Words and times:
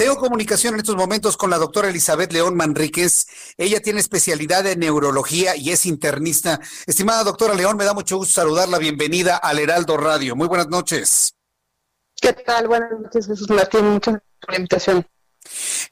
Tengo 0.00 0.16
comunicación 0.16 0.72
en 0.72 0.80
estos 0.80 0.96
momentos 0.96 1.36
con 1.36 1.50
la 1.50 1.58
doctora 1.58 1.90
Elizabeth 1.90 2.32
León 2.32 2.56
Manríquez. 2.56 3.26
Ella 3.58 3.82
tiene 3.82 4.00
especialidad 4.00 4.66
en 4.66 4.78
neurología 4.78 5.56
y 5.56 5.72
es 5.72 5.84
internista. 5.84 6.58
Estimada 6.86 7.22
doctora 7.22 7.52
León, 7.52 7.76
me 7.76 7.84
da 7.84 7.92
mucho 7.92 8.16
gusto 8.16 8.32
saludarla. 8.32 8.78
Bienvenida 8.78 9.36
al 9.36 9.58
Heraldo 9.58 9.98
Radio. 9.98 10.34
Muy 10.34 10.48
buenas 10.48 10.68
noches. 10.68 11.34
¿Qué 12.18 12.32
tal? 12.32 12.68
Buenas 12.68 12.98
noches, 12.98 13.26
Jesús 13.26 13.50
Martín. 13.50 13.90
Muchas 13.90 14.14
gracias 14.14 14.38
por 14.40 14.50
la 14.52 14.56
invitación. 14.56 15.06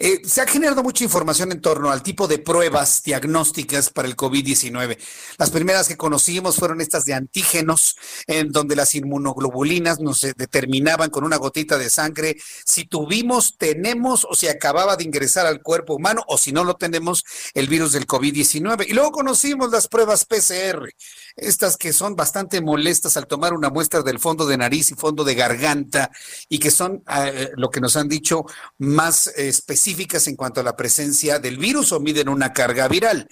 Eh, 0.01 0.21
se 0.25 0.41
ha 0.41 0.47
generado 0.47 0.85
mucha 0.85 1.03
información 1.03 1.51
en 1.51 1.61
torno 1.61 1.91
al 1.91 2.05
tipo 2.05 2.29
de 2.29 2.39
pruebas 2.39 3.03
diagnósticas 3.03 3.91
para 3.91 4.07
el 4.07 4.15
COVID-19. 4.15 4.97
Las 5.39 5.51
primeras 5.51 5.89
que 5.89 5.97
conocimos 5.97 6.55
fueron 6.55 6.81
estas 6.81 7.05
de 7.05 7.15
antígenos, 7.15 7.97
en 8.29 8.53
donde 8.53 8.77
las 8.77 8.95
inmunoglobulinas 8.95 9.99
nos 9.99 10.23
eh, 10.23 10.35
determinaban 10.37 11.11
con 11.11 11.25
una 11.25 11.37
gotita 11.37 11.79
de 11.79 11.91
sangre 11.91 12.37
si 12.65 12.85
tuvimos, 12.85 13.57
tenemos 13.59 14.25
o 14.31 14.37
si 14.37 14.47
acababa 14.47 14.95
de 14.95 15.03
ingresar 15.03 15.47
al 15.47 15.63
cuerpo 15.63 15.97
humano 15.97 16.23
o 16.29 16.39
si 16.39 16.53
no 16.53 16.63
lo 16.63 16.77
tenemos 16.77 17.25
el 17.55 17.67
virus 17.67 17.91
del 17.91 18.07
COVID-19. 18.07 18.87
Y 18.89 18.93
luego 18.93 19.11
conocimos 19.11 19.73
las 19.73 19.89
pruebas 19.89 20.25
PCR, 20.25 20.91
estas 21.35 21.77
que 21.77 21.93
son 21.93 22.15
bastante 22.15 22.61
molestas 22.61 23.17
al 23.17 23.27
tomar 23.27 23.53
una 23.53 23.69
muestra 23.69 24.03
del 24.03 24.21
fondo 24.21 24.47
de 24.47 24.59
nariz 24.59 24.93
y 24.93 24.95
fondo 24.95 25.25
de 25.25 25.35
garganta 25.35 26.13
y 26.49 26.61
que 26.61 26.71
son 26.71 27.03
eh, 27.13 27.51
lo 27.57 27.69
que 27.71 27.81
nos 27.81 27.97
han 27.97 28.09
dicho 28.09 28.45
más 28.79 29.27
específicas 29.27 29.88
en 30.27 30.37
cuanto 30.37 30.61
a 30.61 30.65
la 30.65 30.77
presencia 30.77 31.39
del 31.39 31.59
virus 31.59 31.93
o 31.93 32.01
miden 32.01 32.29
una 32.29 32.53
carga 32.53 32.89
viral. 32.89 33.29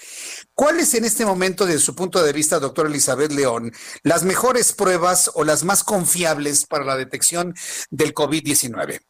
¿Cuáles 0.54 0.94
en 0.94 1.04
este 1.04 1.26
momento, 1.26 1.66
desde 1.66 1.80
su 1.80 1.94
punto 1.94 2.22
de 2.22 2.32
vista, 2.32 2.58
doctora 2.58 2.88
Elizabeth 2.88 3.32
León, 3.32 3.72
las 4.02 4.24
mejores 4.24 4.72
pruebas 4.72 5.30
o 5.34 5.44
las 5.44 5.64
más 5.64 5.84
confiables 5.84 6.66
para 6.66 6.84
la 6.84 6.96
detección 6.96 7.54
del 7.90 8.14
COVID-19? 8.14 9.00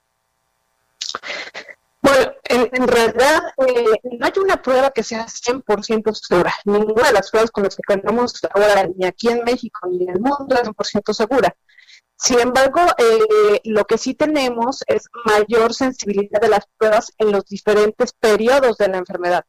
Bueno, 2.03 2.33
en, 2.45 2.87
realidad 2.87 3.43
eh, 3.67 4.01
no 4.19 4.27
hay 4.27 4.33
una 4.37 4.63
prueba 4.63 4.91
que 4.91 5.03
sea 5.03 5.27
100% 5.27 6.15
segura. 6.15 6.55
Ninguna 6.65 7.09
de 7.09 7.13
las 7.13 7.31
pruebas 7.31 7.51
con 7.51 7.65
las 7.65 7.75
que 7.75 7.83
contamos 7.83 8.41
ahora, 8.55 8.89
ni 8.97 9.07
aquí 9.07 9.29
en 9.29 9.43
México 9.45 9.89
ni 9.91 10.05
en 10.05 10.11
el 10.11 10.21
mundo, 10.21 10.55
es 10.55 10.69
100% 10.69 11.13
segura. 11.13 11.57
Sin 12.17 12.41
embargo, 12.41 12.81
eh, 12.99 13.61
lo 13.65 13.85
que 13.85 13.99
sí 13.99 14.15
tenemos 14.15 14.83
es 14.87 15.09
mayor 15.27 15.75
sensibilidad 15.75 16.41
de 16.41 16.49
las 16.49 16.67
pruebas 16.79 17.13
en 17.19 17.33
los 17.33 17.45
diferentes 17.47 18.13
periodos 18.13 18.79
de 18.79 18.89
la 18.89 18.99
enfermedad. 18.99 19.45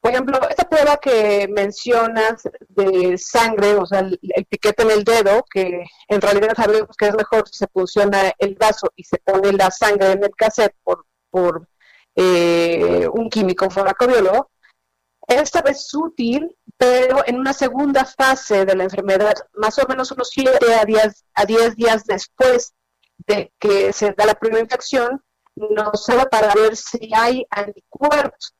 Por 0.00 0.12
ejemplo, 0.12 0.40
esta 0.48 0.68
prueba 0.68 0.96
que 0.96 1.46
mencionas 1.48 2.42
de 2.70 3.18
sangre, 3.18 3.74
o 3.74 3.84
sea, 3.84 4.00
el, 4.00 4.18
piquete 4.48 4.82
en 4.82 4.90
el 4.92 5.04
dedo, 5.04 5.44
que 5.50 5.84
en 6.08 6.20
realidad 6.20 6.54
sabemos 6.56 6.96
que 6.96 7.08
es 7.08 7.14
mejor 7.14 7.46
si 7.48 7.58
se 7.58 7.66
funciona 7.68 8.32
el 8.38 8.54
vaso 8.54 8.90
y 8.96 9.04
se 9.04 9.18
pone 9.18 9.52
la 9.52 9.70
sangre 9.70 10.12
en 10.12 10.24
el 10.24 10.34
cassette 10.34 10.74
por, 10.82 11.04
por 11.30 11.68
eh, 12.16 13.08
un 13.12 13.28
químico 13.28 13.68
farmacobiólogo, 13.68 14.50
esta 15.30 15.62
vez 15.62 15.92
útil, 15.94 16.56
pero 16.76 17.22
en 17.26 17.38
una 17.38 17.52
segunda 17.52 18.04
fase 18.04 18.64
de 18.64 18.74
la 18.74 18.84
enfermedad, 18.84 19.34
más 19.54 19.78
o 19.78 19.86
menos 19.88 20.10
unos 20.10 20.30
7 20.30 20.74
a 20.74 20.84
10, 20.84 21.24
a 21.34 21.44
10 21.44 21.76
días 21.76 22.04
después 22.04 22.74
de 23.26 23.52
que 23.58 23.92
se 23.92 24.12
da 24.12 24.26
la 24.26 24.34
primera 24.34 24.62
infección, 24.62 25.22
nos 25.54 26.04
sirve 26.04 26.26
para 26.26 26.52
ver 26.54 26.76
si 26.76 27.10
hay 27.14 27.46
anticuerpos. 27.50 28.54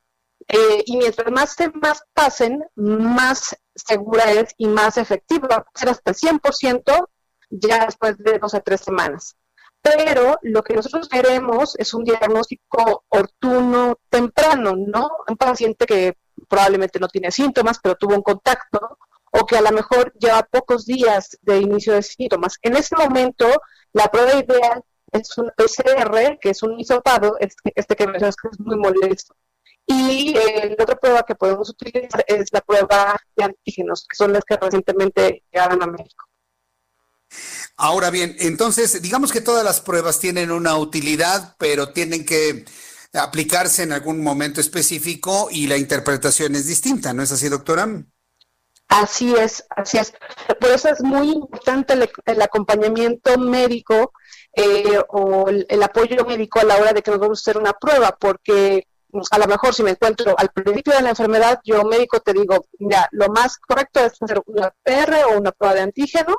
Eh, 0.47 0.83
y 0.85 0.97
mientras 0.97 1.31
más 1.31 1.55
más 1.81 2.03
pasen, 2.13 2.63
más 2.75 3.55
segura 3.75 4.31
es 4.31 4.53
y 4.57 4.67
más 4.67 4.97
efectiva. 4.97 5.47
Va 5.47 5.55
a 5.57 5.79
ser 5.79 5.89
hasta 5.89 6.11
el 6.11 6.17
100% 6.17 7.07
ya 7.49 7.85
después 7.85 8.17
de 8.17 8.39
dos 8.39 8.53
a 8.53 8.61
tres 8.61 8.81
semanas. 8.81 9.35
Pero 9.81 10.37
lo 10.43 10.63
que 10.63 10.75
nosotros 10.75 11.09
queremos 11.09 11.75
es 11.77 11.93
un 11.93 12.03
diagnóstico 12.03 13.03
oportuno 13.09 13.97
temprano, 14.09 14.75
¿no? 14.75 15.09
Un 15.27 15.37
paciente 15.37 15.85
que 15.85 16.15
probablemente 16.51 16.99
no 16.99 17.07
tiene 17.07 17.31
síntomas, 17.31 17.79
pero 17.81 17.95
tuvo 17.95 18.15
un 18.15 18.21
contacto, 18.21 18.97
o 19.31 19.45
que 19.45 19.55
a 19.55 19.61
lo 19.61 19.71
mejor 19.71 20.13
lleva 20.19 20.43
pocos 20.43 20.85
días 20.85 21.37
de 21.41 21.59
inicio 21.59 21.93
de 21.93 22.03
síntomas. 22.03 22.57
En 22.61 22.75
ese 22.75 22.93
momento, 22.97 23.47
la 23.93 24.09
prueba 24.11 24.33
ideal 24.33 24.83
es 25.13 25.37
un 25.37 25.49
PCR, 25.55 26.37
que 26.41 26.49
es 26.49 26.61
un 26.61 26.77
hisopado, 26.77 27.37
este, 27.39 27.71
este 27.73 27.95
que 27.95 28.05
mencionas 28.05 28.35
que 28.35 28.49
es 28.49 28.59
muy 28.59 28.75
molesto. 28.75 29.33
Y 29.85 30.35
eh, 30.37 30.75
la 30.77 30.83
otra 30.83 30.97
prueba 30.97 31.23
que 31.23 31.35
podemos 31.35 31.69
utilizar 31.69 32.23
es 32.27 32.49
la 32.51 32.61
prueba 32.61 33.17
de 33.37 33.43
antígenos, 33.45 34.05
que 34.07 34.15
son 34.17 34.33
las 34.33 34.43
que 34.43 34.57
recientemente 34.57 35.43
llegaron 35.51 35.81
a 35.81 35.87
México. 35.87 36.25
Ahora 37.77 38.09
bien, 38.09 38.35
entonces, 38.39 39.01
digamos 39.01 39.31
que 39.31 39.39
todas 39.39 39.63
las 39.63 39.79
pruebas 39.79 40.19
tienen 40.19 40.51
una 40.51 40.77
utilidad, 40.77 41.55
pero 41.57 41.93
tienen 41.93 42.25
que 42.25 42.65
aplicarse 43.13 43.83
en 43.83 43.91
algún 43.91 44.23
momento 44.23 44.61
específico 44.61 45.49
y 45.51 45.67
la 45.67 45.77
interpretación 45.77 46.55
es 46.55 46.67
distinta, 46.67 47.13
¿no 47.13 47.23
es 47.23 47.31
así, 47.31 47.49
doctora? 47.49 47.87
Así 48.87 49.33
es, 49.35 49.65
así 49.69 49.97
es. 49.97 50.13
Por 50.59 50.69
eso 50.69 50.89
es 50.89 51.01
muy 51.01 51.29
importante 51.29 51.93
el, 51.93 52.41
acompañamiento 52.41 53.37
médico 53.37 54.11
eh, 54.53 54.99
o 55.09 55.47
el, 55.47 55.83
apoyo 55.83 56.25
médico 56.25 56.59
a 56.59 56.65
la 56.65 56.77
hora 56.77 56.91
de 56.93 57.01
que 57.01 57.11
nos 57.11 57.19
vamos 57.19 57.39
a 57.39 57.41
hacer 57.41 57.57
una 57.57 57.73
prueba, 57.73 58.17
porque 58.19 58.87
pues, 59.09 59.27
a 59.31 59.39
lo 59.39 59.47
mejor 59.47 59.73
si 59.73 59.83
me 59.83 59.91
encuentro 59.91 60.35
al 60.37 60.49
principio 60.49 60.93
de 60.93 61.01
la 61.01 61.11
enfermedad, 61.11 61.59
yo 61.63 61.83
médico 61.83 62.19
te 62.19 62.33
digo, 62.33 62.65
mira, 62.79 63.07
lo 63.11 63.29
más 63.29 63.57
correcto 63.59 64.01
es 64.01 64.13
hacer 64.21 64.41
una 64.45 64.73
PR 64.83 65.25
o 65.25 65.39
una 65.39 65.51
prueba 65.51 65.75
de 65.75 65.81
antígeno 65.81 66.35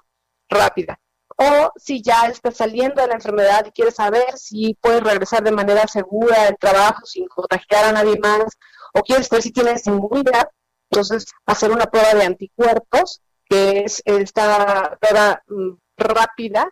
rápida 0.49 0.99
o 1.37 1.72
si 1.76 2.03
ya 2.03 2.26
estás 2.26 2.56
saliendo 2.56 3.00
de 3.00 3.09
la 3.09 3.15
enfermedad 3.15 3.65
y 3.66 3.72
quieres 3.72 3.94
saber 3.94 4.37
si 4.37 4.76
puedes 4.81 5.03
regresar 5.03 5.43
de 5.43 5.53
manera 5.53 5.87
segura 5.87 6.48
al 6.48 6.56
trabajo 6.59 7.04
sin 7.06 7.26
contagiar 7.28 7.84
a 7.84 7.93
nadie 7.93 8.19
más, 8.20 8.59
o 8.94 9.03
quieres 9.03 9.28
ver 9.31 9.43
si 9.43 9.50
tienes 9.50 9.87
inmunidad, 9.87 10.48
entonces 10.91 11.26
hacer 11.47 11.70
una 11.70 11.87
prueba 11.87 12.15
de 12.15 12.25
anticuerpos, 12.25 13.22
que 13.48 13.84
es 13.84 14.03
esta 14.04 14.98
prueba 15.00 15.43
mm, 15.48 15.70
rápida 15.97 16.70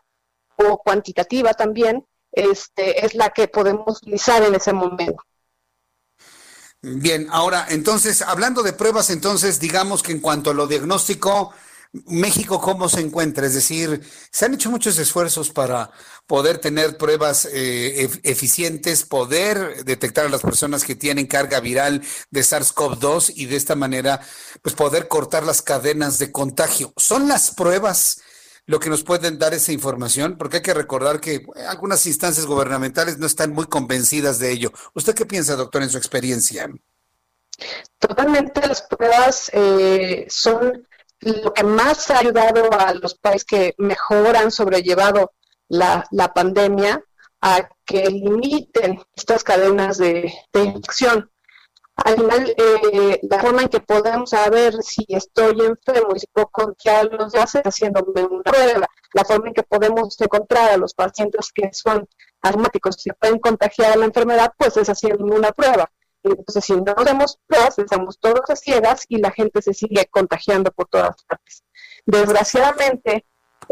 o 0.56 0.78
cuantitativa 0.78 1.54
también, 1.54 2.06
este, 2.32 3.04
es 3.04 3.14
la 3.14 3.30
que 3.30 3.48
podemos 3.48 3.98
utilizar 3.98 4.42
en 4.42 4.54
ese 4.54 4.72
momento. 4.72 5.22
Bien, 6.82 7.28
ahora, 7.30 7.66
entonces, 7.68 8.22
hablando 8.22 8.62
de 8.62 8.72
pruebas, 8.72 9.10
entonces, 9.10 9.60
digamos 9.60 10.02
que 10.02 10.12
en 10.12 10.20
cuanto 10.20 10.50
a 10.50 10.54
lo 10.54 10.66
diagnóstico, 10.66 11.52
México, 11.92 12.60
¿cómo 12.60 12.88
se 12.88 13.00
encuentra? 13.00 13.46
Es 13.46 13.54
decir, 13.54 14.00
se 14.30 14.44
han 14.44 14.54
hecho 14.54 14.70
muchos 14.70 14.96
esfuerzos 14.98 15.50
para 15.50 15.90
poder 16.26 16.58
tener 16.58 16.96
pruebas 16.96 17.48
eh, 17.52 18.08
eficientes, 18.22 19.02
poder 19.02 19.84
detectar 19.84 20.26
a 20.26 20.28
las 20.28 20.42
personas 20.42 20.84
que 20.84 20.94
tienen 20.94 21.26
carga 21.26 21.58
viral 21.58 22.02
de 22.30 22.40
SARS-CoV-2 22.42 23.32
y 23.34 23.46
de 23.46 23.56
esta 23.56 23.74
manera, 23.74 24.20
pues 24.62 24.76
poder 24.76 25.08
cortar 25.08 25.42
las 25.42 25.62
cadenas 25.62 26.20
de 26.20 26.30
contagio. 26.30 26.92
¿Son 26.96 27.26
las 27.26 27.50
pruebas 27.50 28.22
lo 28.66 28.78
que 28.78 28.88
nos 28.88 29.02
pueden 29.02 29.40
dar 29.40 29.52
esa 29.52 29.72
información? 29.72 30.38
Porque 30.38 30.58
hay 30.58 30.62
que 30.62 30.74
recordar 30.74 31.20
que 31.20 31.44
algunas 31.66 32.06
instancias 32.06 32.46
gubernamentales 32.46 33.18
no 33.18 33.26
están 33.26 33.52
muy 33.52 33.66
convencidas 33.66 34.38
de 34.38 34.52
ello. 34.52 34.72
¿Usted 34.94 35.16
qué 35.16 35.26
piensa, 35.26 35.56
doctor, 35.56 35.82
en 35.82 35.90
su 35.90 35.98
experiencia? 35.98 36.70
Totalmente, 37.98 38.66
las 38.66 38.82
pruebas 38.82 39.50
eh, 39.52 40.26
son 40.28 40.86
lo 41.20 41.52
que 41.52 41.64
más 41.64 42.10
ha 42.10 42.18
ayudado 42.18 42.70
a 42.72 42.94
los 42.94 43.14
países 43.14 43.44
que 43.44 43.74
mejor 43.78 44.36
han 44.36 44.50
sobrellevado 44.50 45.32
la, 45.68 46.32
pandemia 46.34 47.02
a 47.40 47.68
que 47.84 48.04
limiten 48.06 49.00
estas 49.14 49.44
cadenas 49.44 49.98
de, 49.98 50.32
infección. 50.54 51.30
Al 51.96 52.14
final, 52.14 52.54
eh, 52.56 53.20
la 53.22 53.40
forma 53.40 53.62
en 53.62 53.68
que 53.68 53.80
podemos 53.80 54.30
saber 54.30 54.74
si 54.82 55.04
estoy 55.08 55.60
enfermo 55.60 56.14
y 56.16 56.20
si 56.20 56.26
puedo 56.32 56.48
contagiar 56.48 57.10
los 57.12 57.32
demás 57.32 57.54
es 57.54 57.62
haciéndome 57.62 58.24
una 58.24 58.42
prueba. 58.42 58.86
La 59.12 59.24
forma 59.24 59.48
en 59.48 59.54
que 59.54 59.62
podemos 59.62 60.18
encontrar 60.18 60.70
a 60.70 60.76
los 60.78 60.94
pacientes 60.94 61.50
que 61.52 61.68
son 61.72 62.08
asmáticos 62.40 63.06
y 63.06 63.10
pueden 63.12 63.38
contagiar 63.38 63.98
la 63.98 64.06
enfermedad, 64.06 64.52
pues 64.56 64.76
es 64.78 64.88
haciéndome 64.88 65.34
una 65.34 65.52
prueba. 65.52 65.90
Entonces, 66.22 66.64
si 66.64 66.74
no 66.74 66.94
hacemos 66.96 67.38
pruebas, 67.46 67.78
estamos 67.78 68.18
todos 68.18 68.48
a 68.48 68.56
ciegas 68.56 69.04
y 69.08 69.18
la 69.18 69.30
gente 69.30 69.62
se 69.62 69.74
sigue 69.74 70.06
contagiando 70.10 70.70
por 70.70 70.86
todas 70.88 71.22
partes. 71.24 71.64
Desgraciadamente, 72.04 73.24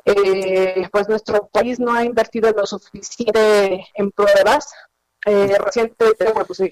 eh, 0.05 0.89
pues 0.91 1.09
nuestro 1.09 1.49
país 1.49 1.79
no 1.79 1.93
ha 1.93 2.05
invertido 2.05 2.51
lo 2.53 2.67
suficiente 2.67 3.87
en 3.95 4.11
pruebas. 4.11 4.73
Eh, 5.27 5.57
recientemente, 5.59 6.33
pues, 6.47 6.63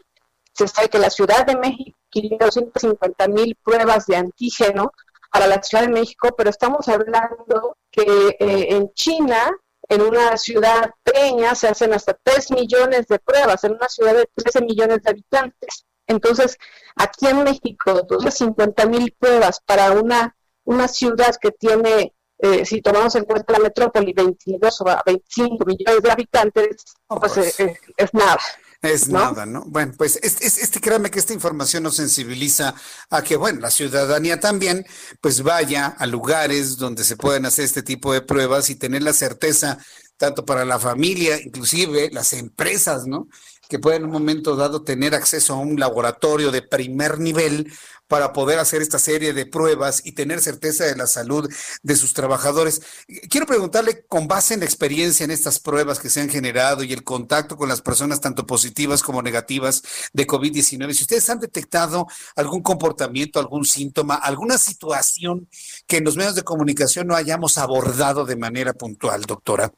se 0.53 0.69
sabe 0.69 0.89
que 0.89 0.99
la 0.99 1.11
Ciudad 1.11 1.45
de 1.45 1.57
México 1.57 1.99
quiere 2.11 2.37
250 2.39 3.29
mil 3.29 3.57
pruebas 3.63 4.07
de 4.07 4.17
antígeno 4.17 4.93
para 5.31 5.47
la 5.47 5.63
Ciudad 5.63 5.85
de 5.85 5.93
México, 5.93 6.35
pero 6.37 6.49
estamos 6.49 6.89
hablando 6.89 7.77
que 7.91 8.37
eh, 8.39 8.69
en 8.71 8.93
China, 8.95 9.51
en 9.89 10.03
una 10.03 10.37
ciudad 10.37 10.91
pequeña, 11.03 11.55
se 11.55 11.69
hacen 11.69 11.95
hasta 11.95 12.19
3 12.23 12.51
millones 12.53 13.07
de 13.07 13.19
pruebas, 13.19 13.65
en 13.65 13.73
una 13.73 13.89
ciudad 13.89 14.15
de 14.15 14.29
13 14.35 14.63
millones 14.63 15.03
de 15.03 15.11
habitantes. 15.11 15.87
Entonces, 16.07 16.57
aquí 16.95 17.27
en 17.27 17.45
México, 17.45 18.03
250 18.03 18.87
mil 18.87 19.13
pruebas 19.19 19.61
para 19.65 19.93
una, 19.93 20.37
una 20.65 20.89
ciudad 20.89 21.35
que 21.41 21.51
tiene, 21.51 22.15
eh, 22.39 22.65
si 22.65 22.81
tomamos 22.81 23.15
en 23.17 23.25
cuenta 23.25 23.53
la 23.53 23.59
metrópoli, 23.59 24.13
22 24.13 24.81
o 24.81 24.85
25 25.05 25.65
millones 25.65 26.03
de 26.03 26.11
habitantes, 26.11 26.85
pues, 27.09 27.33
pues. 27.33 27.61
eh, 27.61 27.79
es 27.97 28.15
nada. 28.15 28.39
Es 28.83 29.09
nada, 29.09 29.47
¿no? 29.47 29.65
Bueno, 29.67 29.95
pues 29.97 30.19
este, 30.23 30.47
este, 30.47 30.81
créame 30.81 31.11
que 31.11 31.19
esta 31.19 31.33
información 31.33 31.83
nos 31.83 31.97
sensibiliza 31.97 32.75
a 33.11 33.23
que, 33.23 33.37
bueno, 33.37 33.61
la 33.61 33.71
ciudadanía 33.71 34.39
también, 34.39 34.85
pues 35.21 35.43
vaya 35.43 35.87
a 35.87 36.07
lugares 36.07 36.77
donde 36.77 37.05
se 37.05 37.17
pueden 37.17 37.47
hacer 37.47 37.65
este 37.65 37.83
tipo 37.83 38.13
de 38.13 38.23
pruebas 38.23 38.71
y 38.71 38.77
tener 38.77 39.03
la 39.03 39.13
certeza, 39.13 39.79
tanto 40.17 40.45
para 40.45 40.65
la 40.65 40.79
familia, 40.79 41.41
inclusive 41.41 42.11
las 42.13 42.33
empresas, 42.33 43.07
¿no? 43.07 43.29
Que 43.69 43.79
pueden 43.79 44.03
en 44.03 44.07
un 44.07 44.13
momento 44.13 44.57
dado 44.57 44.83
tener 44.83 45.15
acceso 45.15 45.55
a 45.55 45.59
un 45.59 45.79
laboratorio 45.79 46.51
de 46.51 46.63
primer 46.63 47.19
nivel 47.19 47.73
para 48.09 48.33
poder 48.33 48.59
hacer 48.59 48.83
esta 48.83 48.99
serie 48.99 49.33
de 49.33 49.47
pruebas 49.47 50.03
y 50.05 50.13
tener 50.13 50.41
certeza 50.41 50.85
de 50.85 50.97
la 50.97 51.07
salud 51.07 51.51
de 51.83 51.97
sus 51.97 52.13
trabajadores. 52.13 52.83
Quiero 53.29 53.47
preguntarle, 53.47 54.05
con 54.07 54.29
base 54.29 54.55
en 54.55 54.61
la 54.61 54.67
experiencia 54.67 55.25
en 55.25 55.31
estas 55.31 55.59
pruebas 55.59 55.99
que 55.99 56.11
se 56.11 56.21
han 56.21 56.29
generado 56.29 56.85
y 56.85 56.93
el 56.93 57.03
contacto 57.03 57.57
con 57.57 57.69
las 57.69 57.83
personas 57.83 58.21
tanto 58.21 58.47
positivas 58.47 59.03
como 59.03 59.23
negativas 59.23 59.83
de 60.13 60.27
COVID-19, 60.27 60.93
si 60.93 61.03
ustedes 61.03 61.29
han 61.31 61.41
detectado 61.41 62.07
algún 62.37 62.63
comportamiento, 62.63 63.41
algún 63.41 63.65
síntoma, 63.65 64.15
alguna 64.15 64.59
situación 64.59 65.49
que 65.87 65.97
en 65.99 66.05
los 66.05 66.17
medios 66.17 66.35
de 66.35 66.45
comunicación 66.45 67.09
no 67.09 67.17
hayamos 67.17 67.59
abordado 67.59 68.25
de 68.25 68.37
manera 68.37 68.73
puntual, 68.73 69.23
doctora. 69.23 69.73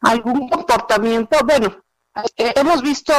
Algún 0.00 0.48
comportamiento, 0.48 1.38
bueno, 1.44 1.85
eh, 2.36 2.52
hemos 2.56 2.82
visto 2.82 3.12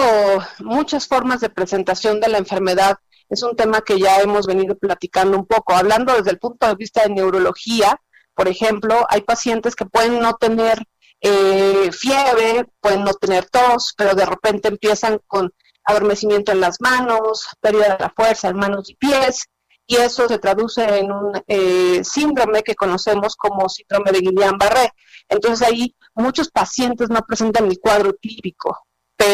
muchas 0.59 1.07
formas 1.07 1.41
de 1.41 1.49
presentación 1.49 2.19
de 2.19 2.29
la 2.29 2.38
enfermedad 2.38 2.97
es 3.29 3.44
un 3.44 3.55
tema 3.55 3.81
que 3.81 3.99
ya 3.99 4.21
hemos 4.21 4.47
venido 4.47 4.77
platicando 4.77 5.38
un 5.38 5.45
poco. 5.45 5.73
Hablando 5.75 6.13
desde 6.13 6.31
el 6.31 6.39
punto 6.39 6.67
de 6.67 6.75
vista 6.75 7.03
de 7.03 7.09
neurología, 7.09 7.99
por 8.33 8.47
ejemplo, 8.47 9.05
hay 9.09 9.21
pacientes 9.21 9.75
que 9.75 9.85
pueden 9.85 10.19
no 10.19 10.35
tener 10.35 10.81
eh, 11.21 11.91
fiebre, 11.91 12.65
pueden 12.79 13.03
no 13.03 13.13
tener 13.13 13.49
tos, 13.49 13.94
pero 13.97 14.15
de 14.15 14.25
repente 14.25 14.67
empiezan 14.67 15.19
con 15.27 15.51
adormecimiento 15.83 16.51
en 16.51 16.61
las 16.61 16.79
manos, 16.79 17.47
pérdida 17.59 17.95
de 17.95 18.03
la 18.03 18.13
fuerza 18.15 18.49
en 18.49 18.57
manos 18.57 18.89
y 18.89 18.95
pies, 18.95 19.47
y 19.88 19.95
eso 19.95 20.27
se 20.27 20.38
traduce 20.38 20.83
en 20.99 21.11
un 21.11 21.31
eh, 21.47 22.03
síndrome 22.03 22.61
que 22.61 22.75
conocemos 22.75 23.35
como 23.35 23.69
síndrome 23.69 24.11
de 24.11 24.19
Guillain-Barré. 24.19 24.91
Entonces 25.29 25.67
ahí 25.67 25.95
muchos 26.13 26.49
pacientes 26.49 27.09
no 27.09 27.21
presentan 27.25 27.65
el 27.65 27.79
cuadro 27.79 28.13
típico, 28.13 28.86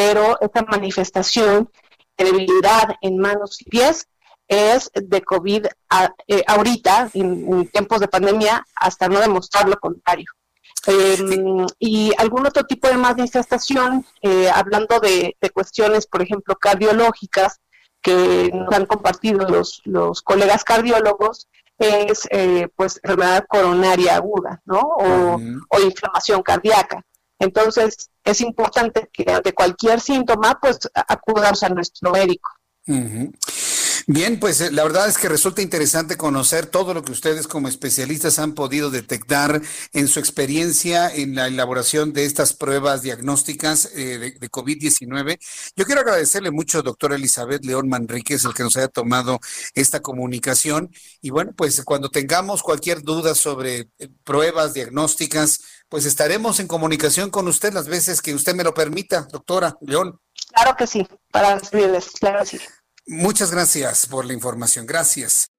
pero 0.03 0.37
esta 0.41 0.63
manifestación 0.63 1.69
debilidad 2.17 2.95
en 3.01 3.17
manos 3.17 3.61
y 3.61 3.65
pies 3.65 4.07
es 4.47 4.91
de 4.93 5.21
COVID 5.21 5.65
eh, 6.27 6.43
ahorita, 6.45 7.09
en, 7.13 7.67
tiempos 7.69 8.01
de 8.01 8.07
pandemia, 8.07 8.65
hasta 8.75 9.07
no 9.07 9.19
demostrar 9.19 9.67
lo 9.67 9.77
contrario. 9.77 10.27
Em, 10.85 11.65
y 11.79 12.11
algún 12.17 12.45
otro 12.45 12.63
tipo 12.65 12.87
de 12.89 12.97
manifestación, 12.97 14.05
eh, 14.21 14.49
hablando 14.53 14.99
de, 14.99 15.35
cuestiones, 15.53 16.05
por 16.05 16.21
ejemplo, 16.21 16.55
cardiológicas, 16.55 17.61
que 18.01 18.51
nos 18.53 18.73
han 18.73 18.85
compartido 18.85 19.47
los, 19.47 19.81
los 19.85 20.21
colegas 20.21 20.65
cardiólogos, 20.65 21.47
es 21.79 22.27
eh, 22.29 22.67
pues 22.75 22.99
enfermedad 23.01 23.45
coronaria 23.47 24.17
aguda, 24.17 24.61
¿no? 24.65 24.81
O, 24.81 25.39
o 25.69 25.79
inflamación 25.79 26.43
cardíaca. 26.43 27.01
Entonces, 27.39 28.09
es 28.23 28.41
importante 28.41 29.09
que 29.11 29.31
ante 29.31 29.53
cualquier 29.53 29.99
síntoma, 29.99 30.59
pues 30.61 30.79
acudamos 30.93 31.63
a 31.63 31.69
nuestro 31.69 32.11
médico. 32.11 32.49
Bien, 34.05 34.37
pues 34.37 34.59
eh, 34.59 34.69
la 34.69 34.83
verdad 34.83 35.07
es 35.07 35.17
que 35.17 35.29
resulta 35.29 35.61
interesante 35.61 36.17
conocer 36.17 36.65
todo 36.65 36.93
lo 36.93 37.05
que 37.05 37.13
ustedes 37.13 37.47
como 37.47 37.69
especialistas 37.69 38.37
han 38.37 38.53
podido 38.53 38.91
detectar 38.91 39.61
en 39.93 40.07
su 40.09 40.19
experiencia 40.19 41.09
en 41.09 41.35
la 41.35 41.47
elaboración 41.47 42.11
de 42.11 42.25
estas 42.25 42.51
pruebas 42.51 43.01
diagnósticas 43.01 43.89
eh, 43.95 44.35
de, 44.37 44.51
COVID-19. 44.51 45.39
Yo 45.77 45.85
quiero 45.85 46.01
agradecerle 46.01 46.51
mucho, 46.51 46.83
doctora 46.83 47.15
Elizabeth 47.15 47.63
León 47.63 47.87
Manríquez, 47.87 48.43
el 48.43 48.53
que 48.53 48.63
nos 48.63 48.75
haya 48.75 48.89
tomado 48.89 49.39
esta 49.73 50.01
comunicación. 50.01 50.91
Y 51.21 51.29
bueno, 51.29 51.53
pues 51.55 51.81
cuando 51.85 52.09
tengamos 52.09 52.61
cualquier 52.61 53.03
duda 53.03 53.35
sobre 53.35 53.87
eh, 53.99 54.09
pruebas 54.25 54.73
diagnósticas, 54.73 55.61
pues 55.93 56.07
estaremos 56.07 56.59
en 56.59 56.65
comunicación 56.65 57.29
con 57.29 57.47
usted 57.47 57.71
las 57.71 57.87
veces 57.87 58.19
que 58.19 58.33
usted 58.33 58.55
me 58.55 58.63
lo 58.63 58.73
permita, 58.73 59.27
doctora 59.31 59.77
León. 59.79 60.19
Claro 60.51 60.75
que 60.75 60.87
sí, 60.87 61.07
para 61.31 61.59
servirles, 61.59 62.09
claro 62.19 62.39
que 62.39 62.57
sí. 62.57 62.59
Muchas 63.05 63.51
gracias 63.51 64.07
por 64.07 64.25
la 64.25 64.33
información. 64.33 64.87
Gracias. 64.87 65.49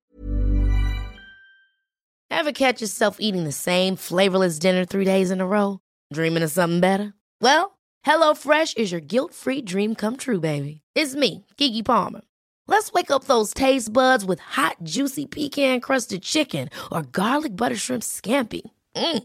Ever 2.29 2.53
catch 2.53 2.81
yourself 2.81 3.19
eating 3.21 3.45
the 3.45 3.53
same 3.53 3.95
flavorless 3.95 4.59
dinner 4.59 4.85
three 4.85 5.05
days 5.05 5.31
in 5.31 5.41
a 5.41 5.47
row? 5.47 5.79
Dreaming 6.13 6.43
of 6.43 6.51
something 6.51 6.81
better? 6.81 7.15
Well, 7.41 7.79
HelloFresh 8.05 8.77
is 8.77 8.91
your 8.91 9.01
guilt-free 9.01 9.63
dream 9.63 9.95
come 9.95 10.17
true, 10.17 10.41
baby. 10.41 10.81
It's 10.97 11.15
me, 11.15 11.45
Kiki 11.57 11.85
Palmer. 11.85 12.23
Let's 12.67 12.91
wake 12.91 13.13
up 13.13 13.27
those 13.27 13.55
taste 13.55 13.93
buds 13.93 14.25
with 14.25 14.41
hot, 14.41 14.79
juicy 14.83 15.27
pecan-crusted 15.27 16.23
chicken 16.23 16.71
or 16.91 17.03
garlic 17.03 17.55
butter 17.55 17.77
shrimp 17.77 18.03
scampi. 18.03 18.63
Mm. 18.97 19.25